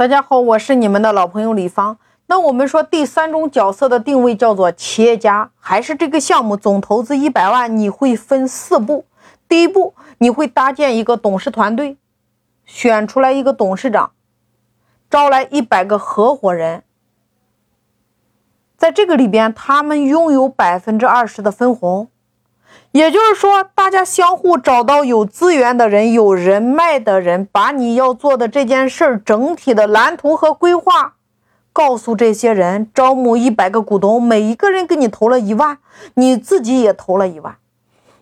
[0.00, 1.98] 大家好，我是你们的老朋友李芳。
[2.24, 7.76] 那我们说第三种角色的定位叫做企业家，还是这个项目总投资一百万？
[7.76, 9.04] 你会分四步。
[9.46, 11.98] 第一步，你会搭建一个董事团队，
[12.64, 14.12] 选出来一个董事长，
[15.10, 16.82] 招来一百个合伙人，
[18.78, 22.08] 在这个里边，他们拥有百分之二十的分红。
[22.92, 31.14] 也就是说，大家相互找到有资源的人、有人脉的人，把你要做的这件事儿整体的蓝图和规划
[31.72, 35.78] 告诉这些人，招募一百个股东，每一个人给你投了一万，
[36.14, 37.58] 你自己也投了一万。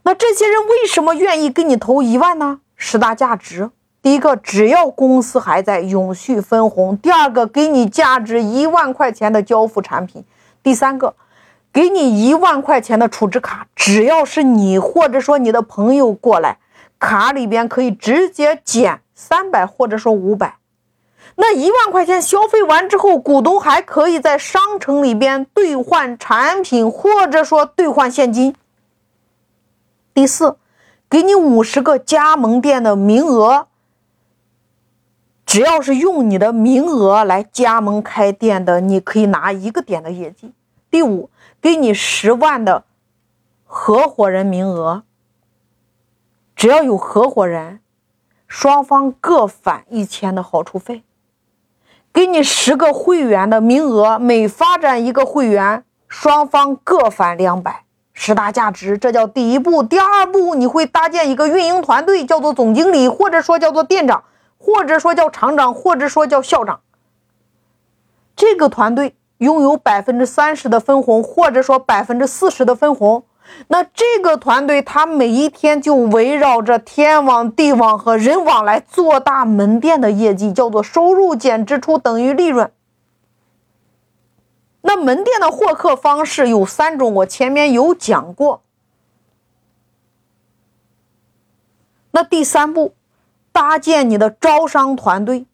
[0.03, 2.61] 那这些人为什么愿意给你投一万呢？
[2.77, 3.71] 十大价值：
[4.03, 10.23] 第一个，只要公司还在，永续分红；第二个，给你价值一万块钱的交付产品；
[10.63, 11.15] 第三个。
[11.73, 16.59] 给你一万块钱的储值卡，只要是你或者说你的朋友过来，
[16.99, 20.57] 卡里边可以直接减三百或者说五百。
[21.37, 28.57] 那一万块钱消费完之后，股东还可以在商城里边兑换产品或者说兑换现金。
[30.13, 30.57] 第四，
[31.09, 33.69] 给你五十个加盟店的名额，
[35.47, 40.53] 只要是用你的名额来加盟开店的，你可以拿一个点的业绩。
[40.91, 41.31] 第五。
[41.61, 42.85] 给你十万的
[43.65, 45.03] 合伙人名额，
[46.55, 47.81] 只要有合伙人，
[48.47, 51.03] 双方各返一千的好处费。
[52.13, 57.85] 给你十个会员的名额，每发展一个会员，双方各返两百。
[58.13, 59.83] 十大价值，这叫第一步。
[59.83, 64.25] 第二步，你会搭建一个运营团队，叫做总经理，或者说叫做店长，
[64.59, 66.81] 或者说叫厂长，或者说叫校长。
[68.35, 69.15] 这个团队。
[69.39, 73.25] 拥有百分之三十的分红，或者说百分之四十的分红，
[73.69, 82.71] 那这个团队他每一天就围绕着天网、地网和人网来做大门店的业绩，叫做收入减支出等于利润。
[84.83, 88.63] 那门店的获客方式有三种，我前面有讲过。
[92.13, 92.95] 那第三步，
[93.53, 95.47] 搭建你的招商团队。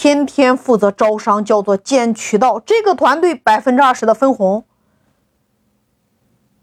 [0.00, 2.60] 天天负责招商，叫做建渠道。
[2.60, 4.64] 这个团队百分之二十的分红，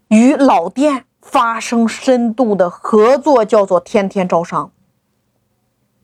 [0.08, 4.72] 与老店发生深度的合作，叫做天天招商。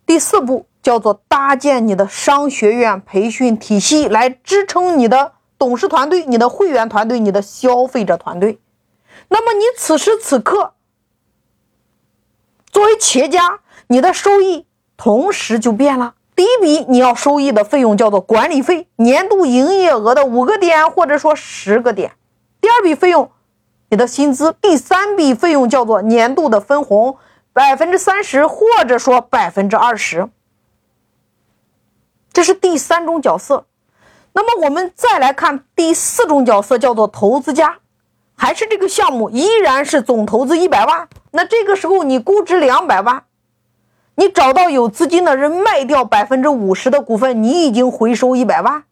[0.04, 8.60] 第四步叫做搭建你的商学院培训体系，来支撑你的董事团队、你的会员团队、你的消费者团队。
[9.28, 10.75] 那么你此时此刻
[12.71, 14.66] 作为企业家，你的收益
[14.98, 16.16] 同时就变了。
[16.42, 22.16] 第一笔你要收益的费用叫做管理费，年度营业额的五个点或者说十个点。
[22.60, 23.30] 第二笔费用，
[23.91, 24.53] 你的薪资。
[24.60, 27.16] 第三笔费用叫做年度的分红，
[27.53, 30.28] 百分之三十或者说百分之二十。
[32.32, 33.66] 这是第三种角色。
[34.32, 37.78] 那么我们再来看第四种角色，叫做投资家，
[38.36, 43.22] 还是这个项目依然是总投资一百万，那这个时候你估值两百万。
[44.15, 48.84] 你找到有资金的人卖掉百分之五十的股份，你已经回收一百万。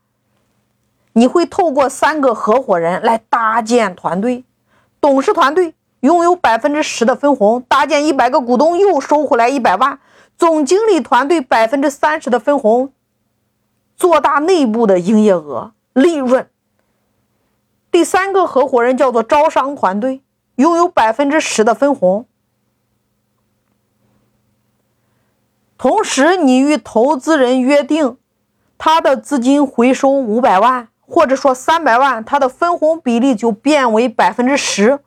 [1.12, 4.44] 你会透过三个合伙人来搭建团队，
[5.00, 9.98] 董事团队拥有百分之十的分红，搭建一百个股东又收回来一百万。
[10.38, 12.92] 总经理团队百分之三十的分红，
[13.94, 16.48] 做大内部的营业额利润。
[17.90, 20.22] 第三个合伙人叫做招商团队，
[20.54, 22.24] 拥有百分之十的分红。
[25.80, 28.18] 同时，你与投资人约定，
[28.76, 34.98] 他的资金回收五百万，或者说三百万，他的分红比例就变为百分之十。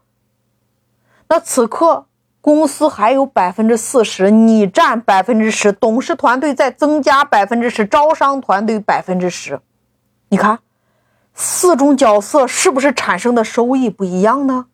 [1.29, 2.07] 那此刻
[2.41, 9.61] 公司还有百分之四十，你占百分之十，董事团队再增加百分之十，招商团队百分之十。
[10.29, 10.57] 你看，
[11.35, 14.65] 四种角色是不是产生的收益不一样呢？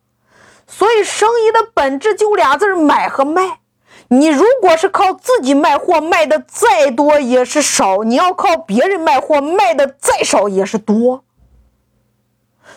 [0.66, 3.59] 所以，生意的本质就俩字买和卖。
[4.08, 11.24] 你如果是靠自己卖货，卖的再多也是少；你要靠别人卖货，卖的再少也是多。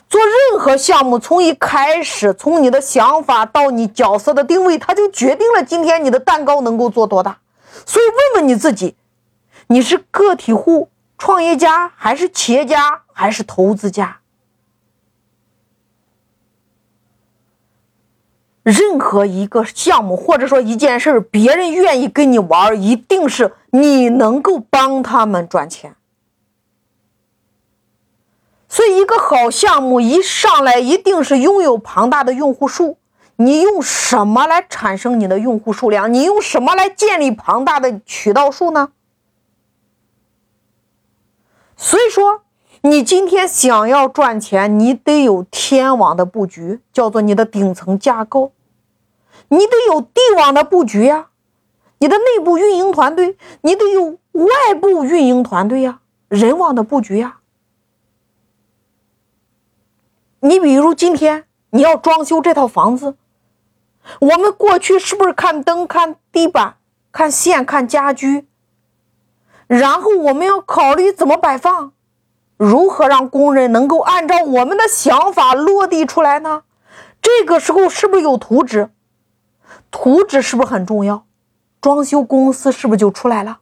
[0.09, 7.39] 做任何项目，从一开始，从你的想法到你角色的定位，它就决定了今天你的蛋糕能够做多大。
[7.85, 8.95] 所以，问问你自己：
[9.67, 14.19] 你是个体户、创业家，还是企业家，还是投资家？
[18.63, 25.95] 任何一个项目或者说一件事别人愿意跟你玩，一定是你能够帮他们赚钱。
[28.69, 32.97] 所以，一个好项目一上来一定是拥有庞大的用户数。
[33.35, 36.13] 你用什么来产生你的用户数量？
[36.13, 38.91] 你用什么来建立庞大的渠道数呢？
[41.75, 42.42] 所以说，
[42.85, 48.51] 你今天想要赚钱，你得有天网的布局，叫做你的顶层架构；
[49.47, 51.29] 你得有地网的布局呀，
[51.99, 57.37] 你的内部运营团队；你得有外部运营团队呀，人网的布局呀。
[60.41, 63.15] 你比如今天你要装修这套房子，
[64.19, 66.75] 我们过去是不是看灯、看地板、
[67.13, 68.45] 看线、看家居？
[69.67, 71.93] 然后我们要考虑怎么摆放，
[72.63, 76.63] 如何让工人能够按照我们的想法落地出来呢？
[77.21, 78.89] 这个时候是不是有图纸？
[79.91, 81.25] 图纸是不是很重要？
[81.81, 83.59] 装修公司是不是就出来了？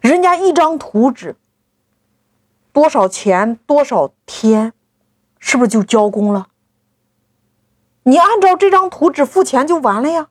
[0.00, 1.34] 人家一张图纸
[2.72, 3.58] 多少钱？
[3.66, 4.72] 多少天？
[5.40, 6.46] 是不是就交工了？
[8.04, 10.28] 你按照这张图纸付钱就完了呀。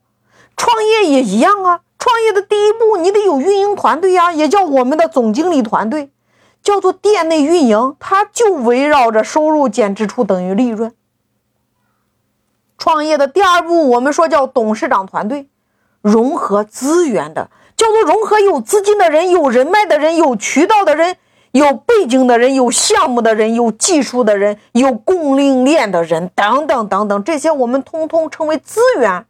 [0.55, 1.81] 创业也一样啊。
[1.99, 6.11] 创业的第一步，你得有运营团队呀，也叫我们的总经理团队，
[6.63, 10.93] 叫做店内运营，它就围绕着收入减支出等于利润。
[12.77, 15.47] 创业的第二步，我们说叫董事长团队，
[16.01, 21.17] 融合资源的，叫做融合有资金的人、有人脉的人、有渠道的人。
[21.51, 29.27] 有背景的人，有项目的人，有技术的人，有供应链的人，等等等等，这些我们通通称为资源，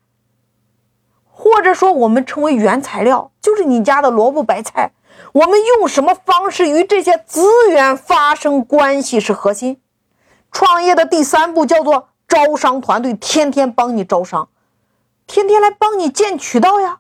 [1.30, 4.94] 或者说我们称为原材料，就是你家的萝卜白菜。
[5.32, 9.82] 我们用什么方式与这些资源发生关系是核心。
[10.52, 14.50] 创业的第三步叫做招商团队，天天帮你招商，
[15.26, 17.00] 天天来帮你建渠道呀，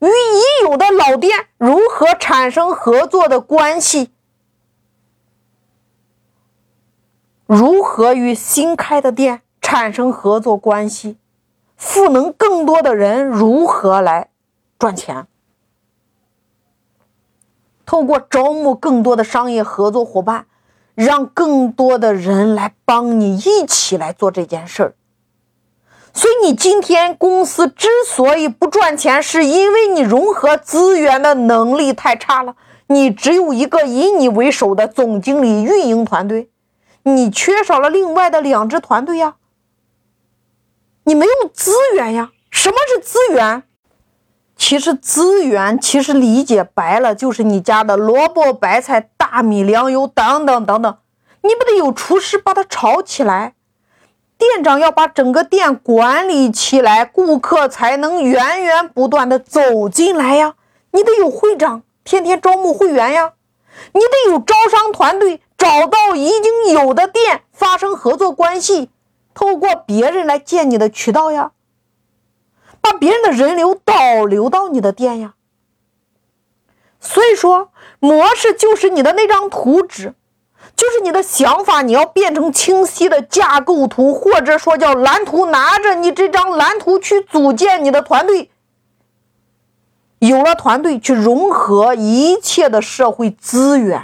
[0.00, 4.12] 与已有的老店如何产生合作的关系。
[7.46, 11.16] 如何与新开的店产生合作关系，
[11.76, 13.24] 赋能更多的人？
[13.24, 14.28] 如何来
[14.78, 15.26] 赚钱？
[17.86, 20.46] 透过招募更多的商业合作伙伴，
[20.94, 24.94] 让更多的人来帮你一起来做这件事儿。
[26.12, 32.56] 所以，你今天公司之所以不赚钱，是因为你融合资源的能力太差了。
[32.88, 36.50] 你只有一个以你为首的总经理运营团队。
[37.02, 39.36] 你缺少了另外的两支团队呀，
[41.04, 42.32] 你没有资源呀。
[42.50, 43.62] 什么是资源？
[44.56, 50.96] 其实资源其实理解白了就是你家的萝卜白菜、大米、粮油等等等等。
[51.42, 53.54] 你不得有厨师把它炒起来，
[54.38, 60.54] 店长要把整个店管理起来，顾客才能源源不断的走进来呀。
[60.90, 63.32] 你得有会长，天天招募会员呀。
[63.92, 65.40] 你得有招商团队。
[65.58, 68.90] 找到已经有的店发生合作关系，
[69.32, 71.52] 透过别人来建你的渠道呀，
[72.86, 75.34] 把别人的人流导流到你的店呀。
[77.00, 80.14] 所以说，模式就是你的那张图纸，
[80.74, 88.50] 就是你的想法，你要变成清晰的架构图，或者说叫蓝图，拿着你这张蓝图去组建你的团队。
[90.18, 94.02] 有了团队，去融合一切的社会资源。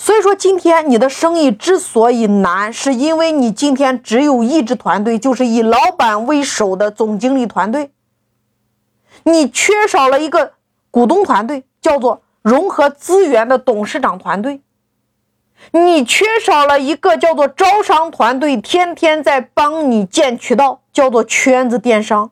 [0.00, 7.90] 所以说，今天你的生意之所以难，是因为你今天只有一支团队，就是以老板为首的总经理团队。
[9.24, 10.52] 你缺少了一个
[10.92, 14.60] 股东团队，叫做融合资源的董事长团队。
[15.72, 22.30] 你缺少了一个叫做招商团队，天天在帮你建渠道，叫做圈子电商。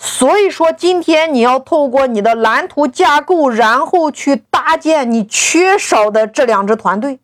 [0.00, 7.18] 所以说，今天你要透过你的蓝图架构，然后去搭建你缺少的这两支团队，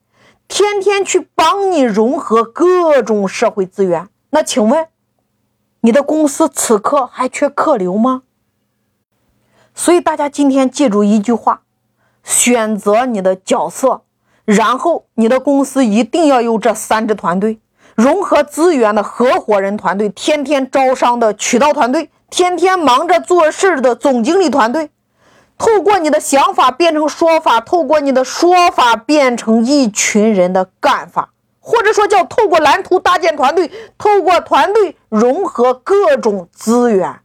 [0.48, 4.08] 天天去帮你融合各种社会资源。
[4.30, 4.88] 那请问，
[5.82, 8.22] 你的公司此刻还缺客流吗？
[9.72, 11.62] 所以大家今天记住一句话：
[12.24, 14.02] 选择你的角色，
[14.44, 17.60] 然后你的公司一定要有这三支团队：
[17.94, 22.10] 融合资源的合伙人团队，天天招商的渠道团队。
[22.36, 24.90] 天天忙着做事的总经理团队，
[25.56, 37.20] 透过你的想法变成说法，透过你的说法变成一群人的干法，或者说叫透过蓝图搭建团队，透过团队融合各种资源。